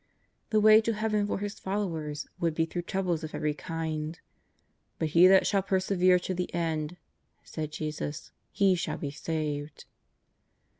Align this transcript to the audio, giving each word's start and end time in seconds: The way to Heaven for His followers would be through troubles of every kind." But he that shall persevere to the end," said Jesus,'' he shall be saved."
The 0.49 0.59
way 0.59 0.81
to 0.81 0.93
Heaven 0.93 1.27
for 1.27 1.37
His 1.37 1.59
followers 1.59 2.25
would 2.39 2.55
be 2.55 2.65
through 2.65 2.81
troubles 2.89 3.23
of 3.23 3.35
every 3.35 3.53
kind." 3.53 4.19
But 4.97 5.09
he 5.09 5.27
that 5.27 5.45
shall 5.45 5.61
persevere 5.61 6.17
to 6.17 6.33
the 6.33 6.51
end," 6.55 6.97
said 7.43 7.71
Jesus,'' 7.71 8.31
he 8.61 8.73
shall 8.73 8.97
be 8.97 9.11
saved." 9.11 9.85